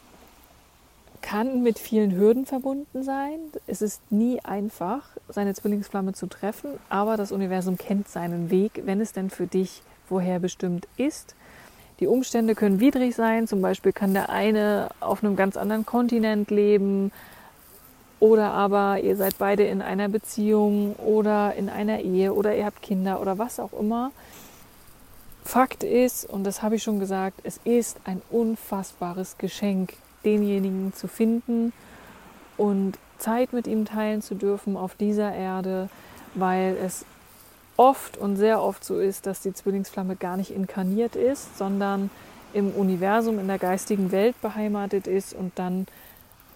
kann 1.22 1.62
mit 1.62 1.78
vielen 1.78 2.12
Hürden 2.12 2.46
verbunden 2.46 3.02
sein. 3.02 3.38
Es 3.66 3.82
ist 3.82 4.00
nie 4.10 4.40
einfach, 4.40 5.02
seine 5.28 5.54
Zwillingsflamme 5.54 6.14
zu 6.14 6.26
treffen, 6.26 6.70
aber 6.88 7.16
das 7.16 7.30
Universum 7.30 7.76
kennt 7.76 8.08
seinen 8.08 8.50
Weg, 8.50 8.82
wenn 8.84 9.00
es 9.00 9.12
denn 9.12 9.30
für 9.30 9.46
dich 9.46 9.82
vorherbestimmt 10.08 10.88
ist. 10.96 11.34
Die 12.00 12.06
Umstände 12.06 12.54
können 12.54 12.80
widrig 12.80 13.14
sein, 13.14 13.46
zum 13.46 13.60
Beispiel 13.60 13.92
kann 13.92 14.14
der 14.14 14.30
eine 14.30 14.88
auf 15.00 15.22
einem 15.22 15.36
ganz 15.36 15.56
anderen 15.56 15.84
Kontinent 15.84 16.50
leben 16.50 17.12
oder 18.20 18.52
aber 18.52 19.00
ihr 19.00 19.16
seid 19.16 19.36
beide 19.38 19.64
in 19.64 19.82
einer 19.82 20.08
Beziehung 20.08 20.94
oder 20.96 21.54
in 21.54 21.68
einer 21.68 22.00
Ehe 22.00 22.32
oder 22.32 22.56
ihr 22.56 22.64
habt 22.64 22.80
Kinder 22.82 23.20
oder 23.20 23.38
was 23.38 23.60
auch 23.60 23.72
immer. 23.78 24.12
Fakt 25.44 25.84
ist, 25.84 26.24
und 26.24 26.44
das 26.44 26.62
habe 26.62 26.76
ich 26.76 26.82
schon 26.82 27.00
gesagt, 27.00 27.40
es 27.44 27.60
ist 27.64 27.98
ein 28.04 28.20
unfassbares 28.30 29.36
Geschenk, 29.38 29.94
denjenigen 30.24 30.92
zu 30.94 31.08
finden 31.08 31.72
und 32.56 32.98
Zeit 33.18 33.52
mit 33.52 33.66
ihm 33.66 33.84
teilen 33.84 34.22
zu 34.22 34.34
dürfen 34.34 34.76
auf 34.76 34.94
dieser 34.94 35.34
Erde, 35.34 35.88
weil 36.34 36.76
es 36.82 37.04
oft 37.80 38.18
und 38.18 38.36
sehr 38.36 38.62
oft 38.62 38.84
so 38.84 38.98
ist, 38.98 39.24
dass 39.24 39.40
die 39.40 39.54
Zwillingsflamme 39.54 40.14
gar 40.14 40.36
nicht 40.36 40.50
inkarniert 40.50 41.16
ist, 41.16 41.56
sondern 41.56 42.10
im 42.52 42.72
Universum, 42.72 43.38
in 43.38 43.46
der 43.46 43.58
geistigen 43.58 44.12
Welt 44.12 44.38
beheimatet 44.42 45.06
ist 45.06 45.32
und 45.32 45.52
dann 45.58 45.86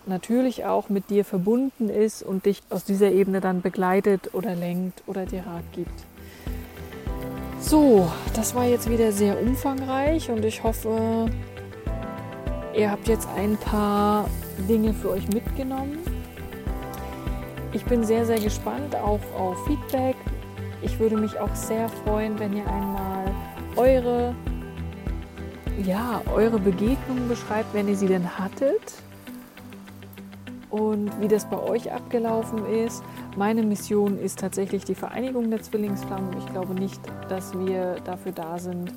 natürlich 0.04 0.66
auch 0.66 0.90
mit 0.90 1.08
dir 1.08 1.24
verbunden 1.24 1.88
ist 1.88 2.22
und 2.22 2.44
dich 2.44 2.62
aus 2.68 2.84
dieser 2.84 3.10
Ebene 3.10 3.40
dann 3.40 3.62
begleitet 3.62 4.34
oder 4.34 4.54
lenkt 4.54 5.02
oder 5.06 5.24
dir 5.24 5.46
Rat 5.46 5.64
gibt. 5.72 6.04
So, 7.58 8.12
das 8.34 8.54
war 8.54 8.66
jetzt 8.66 8.90
wieder 8.90 9.10
sehr 9.10 9.40
umfangreich 9.40 10.30
und 10.30 10.44
ich 10.44 10.62
hoffe, 10.62 11.30
ihr 12.76 12.90
habt 12.90 13.08
jetzt 13.08 13.28
ein 13.34 13.56
paar 13.56 14.28
Dinge 14.68 14.92
für 14.92 15.08
euch 15.08 15.26
mitgenommen. 15.28 16.00
Ich 17.72 17.86
bin 17.86 18.04
sehr, 18.04 18.26
sehr 18.26 18.40
gespannt 18.40 18.94
auch 18.94 19.20
auf 19.38 19.56
Feedback, 19.66 20.16
ich 20.84 20.98
würde 21.00 21.16
mich 21.16 21.38
auch 21.38 21.54
sehr 21.54 21.88
freuen, 21.88 22.38
wenn 22.38 22.54
ihr 22.54 22.66
einmal 22.66 23.24
eure, 23.76 24.34
ja, 25.82 26.20
eure 26.32 26.58
Begegnungen 26.58 27.28
beschreibt, 27.28 27.72
wenn 27.74 27.88
ihr 27.88 27.96
sie 27.96 28.06
denn 28.06 28.38
hattet 28.38 28.94
und 30.70 31.10
wie 31.20 31.28
das 31.28 31.48
bei 31.48 31.58
euch 31.58 31.92
abgelaufen 31.92 32.66
ist. 32.66 33.02
Meine 33.36 33.62
Mission 33.62 34.18
ist 34.18 34.38
tatsächlich 34.38 34.84
die 34.84 34.94
Vereinigung 34.94 35.50
der 35.50 35.62
Zwillingsflammen. 35.62 36.36
Ich 36.38 36.46
glaube 36.46 36.74
nicht, 36.74 37.00
dass 37.28 37.58
wir 37.58 37.96
dafür 38.04 38.32
da 38.32 38.58
sind, 38.58 38.92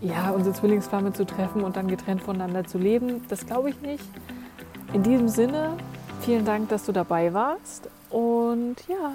ja, 0.00 0.30
unsere 0.30 0.54
Zwillingsflamme 0.54 1.12
zu 1.12 1.24
treffen 1.24 1.62
und 1.64 1.76
dann 1.76 1.88
getrennt 1.88 2.22
voneinander 2.22 2.64
zu 2.64 2.78
leben. 2.78 3.24
Das 3.28 3.46
glaube 3.46 3.70
ich 3.70 3.80
nicht. 3.80 4.04
In 4.92 5.02
diesem 5.02 5.28
Sinne, 5.28 5.76
vielen 6.20 6.44
Dank, 6.44 6.68
dass 6.68 6.84
du 6.84 6.92
dabei 6.92 7.32
warst 7.32 7.88
und 8.10 8.76
ja, 8.88 9.14